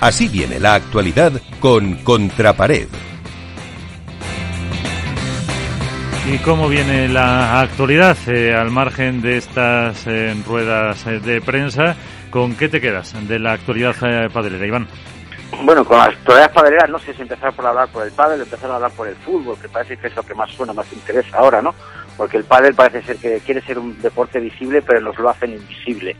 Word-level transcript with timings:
Así 0.00 0.28
viene 0.28 0.58
la 0.58 0.74
actualidad 0.74 1.32
con 1.60 1.96
Contrapared. 1.96 2.88
¿Y 6.32 6.38
cómo 6.38 6.68
viene 6.68 7.08
la 7.08 7.60
actualidad 7.60 8.16
eh, 8.26 8.54
al 8.54 8.70
margen 8.70 9.20
de 9.20 9.36
estas 9.36 10.06
eh, 10.06 10.34
ruedas 10.46 11.06
eh, 11.06 11.20
de 11.20 11.42
prensa? 11.42 11.96
¿Con 12.30 12.54
qué 12.54 12.68
te 12.68 12.80
quedas 12.80 13.14
de 13.28 13.38
la 13.38 13.52
actualidad 13.52 13.94
padrera, 14.32 14.66
Iván? 14.66 14.86
Bueno, 15.62 15.84
con 15.84 15.98
las 15.98 16.08
actualidades 16.08 16.52
padreras 16.52 16.90
no 16.90 16.98
sé 16.98 17.12
si 17.12 17.22
empezar 17.22 17.52
por 17.52 17.66
hablar 17.66 17.88
por 17.88 18.04
el 18.04 18.12
pádel, 18.12 18.40
empezar 18.40 18.70
a 18.70 18.76
hablar 18.76 18.92
por 18.92 19.08
el 19.08 19.16
fútbol, 19.16 19.58
que 19.60 19.68
parece 19.68 19.96
que 19.96 20.06
es 20.06 20.16
lo 20.16 20.22
que 20.22 20.34
más 20.34 20.50
suena, 20.50 20.72
más 20.72 20.90
interesa 20.92 21.38
ahora, 21.38 21.60
¿no? 21.60 21.74
Porque 22.16 22.36
el 22.36 22.44
pádel 22.44 22.74
parece 22.74 23.02
ser 23.02 23.16
que 23.16 23.40
quiere 23.40 23.60
ser 23.62 23.78
un 23.78 24.00
deporte 24.00 24.40
visible, 24.40 24.82
pero 24.82 25.00
nos 25.00 25.18
lo 25.18 25.28
hacen 25.28 25.52
invisible, 25.52 26.16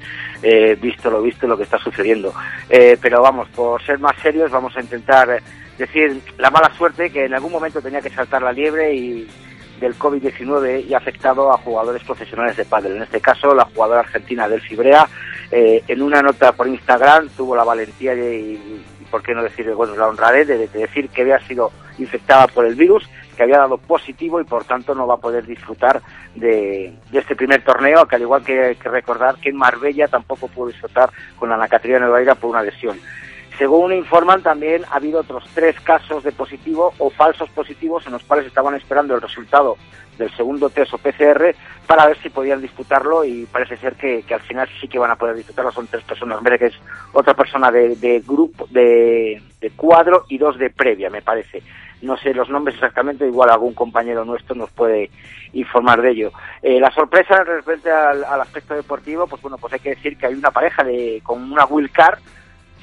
visto 0.81 1.11
lo 1.11 1.23
visto 1.23 1.47
lo 1.47 1.57
que 1.57 1.65
está 1.65 1.79
sucediendo. 1.79 2.35
pero 2.69 3.23
vamos, 3.23 3.49
por 3.49 3.83
ser 3.83 3.99
más 3.99 4.17
serios, 4.21 4.51
vamos 4.51 4.77
a 4.77 4.81
intentar 4.81 5.43
decir 5.79 6.21
la 6.39 6.51
mala 6.51 6.73
suerte 6.77 7.11
que 7.11 7.25
en 7.25 7.35
algún 7.35 7.53
momento 7.53 7.81
tenía 7.81 8.01
que 8.01 8.11
saltar 8.11 8.43
la 8.43 8.53
liebre 8.53 8.95
y 8.95 9.29
del 9.81 9.99
COVID-19 9.99 10.87
y 10.87 10.95
ha 10.95 10.99
afectado 10.99 11.53
a 11.53 11.59
jugadores 11.59 12.05
profesionales 12.05 12.57
de 12.57 12.67
pádel. 12.67 12.97
En 12.97 13.03
este 13.03 13.21
caso, 13.21 13.55
la 13.55 13.65
jugadora 13.65 14.01
argentina 14.01 14.49
del 14.49 14.61
Fibrea, 14.61 15.09
eh, 15.51 15.83
en 15.89 16.03
una 16.03 16.21
nota 16.23 16.53
por 16.53 16.69
Instagram, 16.69 17.31
tuvo 17.31 17.57
la 17.57 17.65
valentía 17.65 18.15
y, 18.15 18.85
por 19.11 19.23
qué 19.23 19.35
no 19.35 19.43
decir, 19.43 19.71
bueno, 19.75 19.95
la 19.97 20.09
honradez 20.09 20.47
de, 20.49 20.69
decir 20.69 21.09
que 21.09 21.23
había 21.23 21.39
sido 21.41 21.71
infectada 21.99 22.47
por 22.47 22.65
el 22.65 22.75
virus, 22.75 23.09
que 23.37 23.43
había 23.43 23.59
dado 23.59 23.79
positivo 23.79 24.41
y 24.41 24.45
por 24.45 24.65
tanto 24.65 24.95
no 24.95 25.07
va 25.07 25.15
a 25.15 25.21
poder 25.21 25.47
disfrutar 25.47 26.01
de, 26.35 26.93
este 27.13 27.37
primer 27.37 27.63
torneo, 27.63 28.07
que 28.07 28.17
al 28.17 28.23
igual 28.23 28.45
que 28.45 28.77
que 28.81 28.89
recordar 28.89 29.37
que 29.37 29.51
en 29.51 29.57
Marbella 29.57 30.09
tampoco 30.09 30.49
pudo 30.49 30.69
disfrutar 30.69 31.11
con 31.39 31.49
la 31.49 31.57
Ana 31.57 31.69
Caterina 31.69 32.01
Nueva 32.01 32.35
por 32.35 32.51
una 32.51 32.63
lesión. 32.63 32.99
Según 33.61 33.93
informan, 33.93 34.43
también 34.43 34.87
ha 34.91 34.97
habido 34.97 35.21
otros 35.21 35.45
tres 35.53 35.79
casos 35.81 36.25
de 36.25 36.33
positivo 36.33 36.95
o 36.97 37.11
falsos 37.11 37.51
positivos 37.51 38.07
en 38.07 38.13
los 38.13 38.25
cuales 38.25 38.47
estaban 38.47 38.75
esperando 38.75 39.15
el 39.15 39.21
resultado 39.21 39.77
del 40.17 40.35
segundo 40.35 40.71
test 40.71 40.95
o 40.95 40.97
PCR 40.97 41.55
para 41.87 42.07
ver 42.07 42.17
si 42.23 42.31
podían 42.31 42.63
disputarlo 42.63 43.23
y 43.23 43.45
parece 43.45 43.77
ser 43.77 43.97
que, 43.97 44.25
al 44.33 44.41
final 44.41 44.67
sí 44.81 44.89
que 44.89 44.99
van 44.99 45.11
a 45.11 45.17
poder 45.17 45.37
disputarlo. 45.37 45.71
Son 45.73 45.87
tres 45.89 46.03
personas, 46.05 46.41
que 46.59 46.67
es 46.69 46.75
otra 47.13 47.35
persona 47.35 47.71
de, 47.71 48.23
grupo, 48.27 48.67
de, 48.71 49.43
cuadro 49.77 50.25
y 50.31 50.39
dos 50.39 50.57
de 50.57 50.71
previa, 50.71 51.11
me 51.11 51.21
parece. 51.21 51.63
No 52.01 52.17
sé 52.17 52.33
los 52.33 52.49
nombres 52.49 52.77
exactamente, 52.77 53.27
igual 53.27 53.51
algún 53.51 53.75
compañero 53.75 54.25
nuestro 54.25 54.55
nos 54.55 54.71
puede 54.71 55.11
informar 55.53 56.01
de 56.01 56.13
ello. 56.13 56.33
Eh, 56.63 56.81
la 56.81 56.91
sorpresa 56.93 57.45
respecto 57.45 57.95
al, 57.95 58.25
al, 58.25 58.41
aspecto 58.41 58.73
deportivo, 58.73 59.27
pues 59.27 59.43
bueno, 59.43 59.59
pues 59.59 59.75
hay 59.75 59.81
que 59.81 59.91
decir 59.91 60.17
que 60.17 60.29
hay 60.29 60.33
una 60.33 60.51
pareja 60.51 60.83
de 60.83 61.21
con 61.23 61.53
una 61.53 61.67
wheel 61.67 61.91
car 61.91 62.17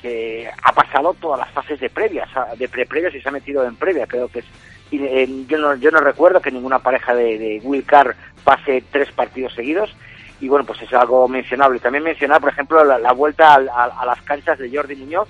que 0.01 0.49
ha 0.63 0.71
pasado 0.73 1.13
todas 1.13 1.39
las 1.39 1.51
fases 1.51 1.79
de 1.79 1.89
previas, 1.89 2.29
de 2.57 2.67
pre-previas 2.67 3.15
y 3.15 3.21
se 3.21 3.29
ha 3.29 3.31
metido 3.31 3.65
en 3.65 3.75
previa. 3.75 4.07
Creo 4.07 4.27
que 4.27 4.39
es, 4.39 4.45
yo, 5.47 5.57
no, 5.57 5.75
yo 5.75 5.91
no 5.91 5.99
recuerdo 5.99 6.41
que 6.41 6.51
ninguna 6.51 6.79
pareja 6.79 7.13
de, 7.13 7.37
de 7.37 7.61
Will 7.63 7.83
Carr 7.83 8.15
pase 8.43 8.83
tres 8.91 9.11
partidos 9.11 9.53
seguidos 9.53 9.95
y 10.39 10.47
bueno, 10.47 10.65
pues 10.65 10.81
es 10.81 10.93
algo 10.93 11.27
mencionable. 11.27 11.79
También 11.79 12.03
mencionar, 12.03 12.39
por 12.39 12.49
ejemplo, 12.49 12.83
la, 12.83 13.11
vuelta 13.11 13.55
a, 13.55 14.05
las 14.05 14.21
canchas 14.21 14.59
de 14.59 14.69
Jordi 14.69 14.95
Muñoz, 14.95 15.27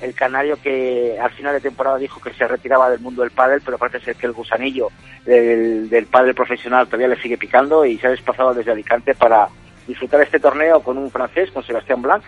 el 0.00 0.14
canario 0.14 0.56
que 0.62 1.18
al 1.20 1.30
final 1.32 1.54
de 1.54 1.60
temporada 1.60 1.98
dijo 1.98 2.20
que 2.20 2.32
se 2.32 2.46
retiraba 2.46 2.90
del 2.90 3.00
mundo 3.00 3.22
del 3.22 3.30
pádel, 3.30 3.62
pero 3.64 3.78
parece 3.78 4.00
ser 4.00 4.16
que 4.16 4.26
el 4.26 4.32
gusanillo 4.32 4.90
del, 5.24 5.88
del 5.88 6.06
pádel 6.06 6.34
profesional 6.34 6.86
todavía 6.86 7.08
le 7.08 7.20
sigue 7.20 7.38
picando 7.38 7.84
y 7.84 7.98
se 7.98 8.06
ha 8.06 8.10
desplazado 8.10 8.54
desde 8.54 8.72
Alicante 8.72 9.14
para 9.14 9.48
disfrutar 9.86 10.20
este 10.22 10.40
torneo 10.40 10.80
con 10.80 10.98
un 10.98 11.10
francés, 11.10 11.50
con 11.50 11.62
Sebastián 11.62 12.02
Blanc, 12.02 12.22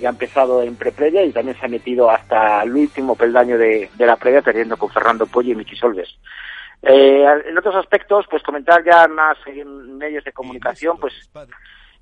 y 0.00 0.06
ha 0.06 0.10
empezado 0.10 0.62
en 0.62 0.76
pre-previa 0.76 1.24
y 1.24 1.32
también 1.32 1.58
se 1.58 1.66
ha 1.66 1.68
metido 1.68 2.10
hasta 2.10 2.62
el 2.62 2.74
último 2.74 3.16
peldaño 3.16 3.58
de, 3.58 3.90
la 3.98 4.16
previa 4.16 4.42
perdiendo 4.42 4.76
con 4.76 4.90
Fernando 4.90 5.26
Pollo 5.26 5.52
y 5.52 5.56
Michi 5.56 5.76
Solves. 5.76 6.18
Eh, 6.82 7.26
en 7.46 7.58
otros 7.58 7.74
aspectos, 7.74 8.26
pues 8.30 8.42
comentar 8.42 8.84
ya 8.84 9.08
más 9.08 9.36
en 9.46 9.98
medios 9.98 10.24
de 10.24 10.32
comunicación, 10.32 10.98
pues 10.98 11.12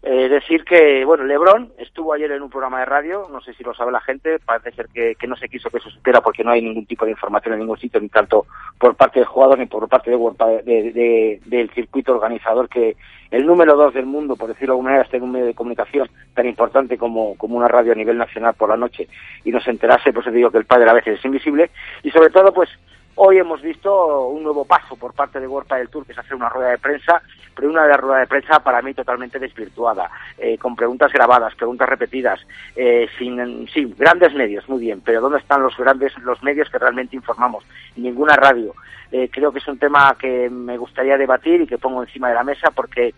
eh, 0.09 0.29
decir 0.29 0.65
que, 0.65 1.05
bueno, 1.05 1.25
Lebron 1.25 1.73
estuvo 1.79 2.13
ayer 2.13 2.31
en 2.31 2.41
un 2.41 2.49
programa 2.49 2.79
de 2.79 2.85
radio, 2.85 3.27
no 3.29 3.41
sé 3.41 3.55
si 3.55 3.65
lo 3.65 3.75
sabe 3.75 3.91
la 3.91 4.01
gente, 4.01 4.39
parece 4.39 4.71
ser 4.71 4.87
que, 4.87 5.17
no 5.27 5.35
se 5.35 5.49
quiso 5.49 5.69
que 5.69 5.81
se 5.81 5.91
supiera 5.91 6.21
porque 6.21 6.45
no 6.45 6.53
hay 6.53 6.63
ningún 6.63 6.87
tipo 6.87 7.05
de 7.05 7.11
información 7.11 7.55
en 7.55 7.61
ningún 7.61 7.77
sitio, 7.77 8.01
ni 8.01 8.09
tanto 8.09 8.47
por 8.79 8.95
parte 8.95 9.19
del 9.19 9.27
jugador 9.27 9.59
ni 9.59 9.67
por 9.67 9.89
parte 9.89 10.13
de, 10.13 11.41
del 11.45 11.71
circuito 11.71 12.13
organizador, 12.15 12.69
que 12.69 12.95
el 13.33 13.45
número 13.45 13.77
dos 13.77 13.95
del 13.95 14.07
mundo, 14.07 14.37
por 14.37 14.47
decirlo 14.47 14.75
de 14.75 14.77
alguna 14.77 14.91
manera, 14.91 15.05
esté 15.05 15.17
en 15.17 15.25
un 15.25 15.33
medio 15.33 15.47
de 15.47 15.55
comunicación 15.55 16.09
tan 16.35 16.47
importante 16.47 16.97
como, 16.97 17.37
como 17.37 17.57
una 17.57 17.67
radio 17.67 17.91
a 17.91 17.97
nivel 17.97 18.17
nacional 18.17 18.55
por 18.55 18.69
la 18.69 18.77
noche 18.77 19.09
y 19.45 19.51
no 19.51 19.61
se 19.61 19.71
enterase, 19.73 20.13
pues 20.13 20.33
digo 20.33 20.53
que 20.53 20.59
el 20.59 20.67
padre 20.67 20.89
a 20.89 20.95
veces 20.95 21.19
es 21.19 21.25
invisible, 21.25 21.71
y 22.05 22.13
sobre 22.13 22.31
todo, 22.31 22.53
pues 22.53 22.71
Hoy 23.19 23.39
hemos 23.39 23.63
visto 23.63 24.27
un 24.27 24.43
nuevo 24.43 24.67
paso 24.67 24.95
por 24.95 25.15
parte 25.15 25.41
de 25.41 25.49
World 25.49 25.73
del 25.73 25.89
Tour, 25.89 26.05
que 26.05 26.13
es 26.13 26.19
hacer 26.19 26.35
una 26.35 26.51
rueda 26.51 26.73
de 26.73 26.79
prensa, 26.79 27.23
pero 27.55 27.71
una 27.71 27.85
de 27.85 27.89
las 27.89 27.99
ruedas 27.99 28.21
de 28.21 28.27
prensa 28.27 28.61
para 28.61 28.83
mí 28.83 28.93
totalmente 28.93 29.39
desvirtuada, 29.39 30.11
eh, 30.37 30.59
con 30.59 30.77
preguntas 30.77 31.11
grabadas, 31.11 31.55
preguntas 31.55 31.89
repetidas, 31.89 32.47
eh, 32.77 33.09
sin, 33.19 33.67
sí, 33.69 33.95
grandes 33.97 34.35
medios, 34.35 34.69
muy 34.69 34.81
bien, 34.81 35.01
pero 35.01 35.23
¿dónde 35.23 35.39
están 35.39 35.63
los 35.63 35.75
grandes, 35.79 36.13
los 36.19 36.43
medios 36.43 36.69
que 36.69 36.79
realmente 36.79 37.17
informamos? 37.17 37.65
Ninguna 37.97 38.37
radio. 38.37 38.75
Eh, 39.11 39.31
creo 39.33 39.51
que 39.51 39.61
es 39.61 39.69
un 39.69 39.79
tema 39.79 40.15
que 40.19 40.51
me 40.51 40.77
gustaría 40.77 41.17
debatir 41.17 41.63
y 41.63 41.67
que 41.67 41.79
pongo 41.79 42.03
encima 42.03 42.29
de 42.29 42.35
la 42.35 42.45
mesa 42.45 42.71
porque 42.71 43.15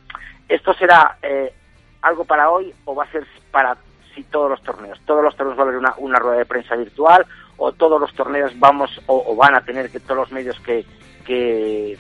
esto 0.49 0.75
será 0.75 1.19
algo 2.03 2.25
para 2.25 2.51
hoy 2.51 2.73
o 2.85 2.95
va 2.95 3.03
a 3.03 3.11
ser 3.11 3.27
para 3.51 3.77
si 4.15 4.23
todos 4.23 4.49
los 4.49 4.63
torneos. 4.63 5.01
Todos 5.05 5.25
los 5.25 5.35
torneos 5.35 5.59
va 5.59 5.63
a 5.63 5.67
haber 5.67 5.79
una, 5.79 5.95
una 5.97 6.21
rueda 6.21 6.39
de 6.39 6.47
prensa 6.47 6.77
virtual 6.77 7.27
o 7.59 7.73
todos 7.73 8.01
los 8.01 8.13
torneos 8.15 8.53
vamos 8.59 8.91
o, 9.07 9.37
van 9.37 9.55
a 9.55 9.61
tener 9.61 9.91
que 9.91 10.01
todos 10.01 10.17
los 10.17 10.33
medios 10.33 10.59
que, 10.61 10.87
que, 11.27 11.97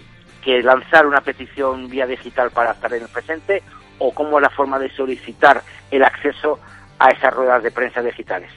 lanzar 0.63 1.07
una 1.07 1.21
petición 1.21 1.91
vía 1.91 2.07
digital 2.07 2.51
para 2.51 2.71
estar 2.71 2.91
en 2.95 3.03
el 3.03 3.09
presente 3.11 3.63
o 3.99 4.15
cómo 4.15 4.39
es 4.39 4.43
la 4.43 4.51
forma 4.51 4.79
de 4.79 4.89
solicitar 4.91 5.61
el 5.91 6.03
acceso 6.03 6.59
a 6.99 7.11
esas 7.11 7.35
ruedas 7.35 7.63
de 7.63 7.71
prensa 7.71 8.01
digitales. 8.01 8.51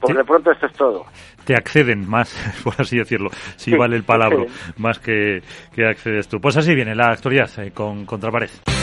Por 0.00 0.16
de 0.16 0.24
pronto 0.24 0.50
esto 0.50 0.66
es 0.66 0.72
todo. 0.72 1.04
Te 1.44 1.54
acceden 1.54 2.08
más, 2.08 2.34
por 2.64 2.74
así 2.78 2.96
decirlo, 2.96 3.28
si 3.56 3.76
vale 3.76 3.96
el 3.96 4.04
palabra, 4.04 4.44
más 4.78 4.98
que, 4.98 5.42
que 5.74 5.86
accedes 5.86 6.26
tú. 6.26 6.40
Pues 6.40 6.56
así 6.56 6.74
viene 6.74 6.94
la 6.94 7.10
actualidad 7.10 7.50
eh, 7.58 7.70
con 7.72 8.06
Contrapared. 8.06 8.75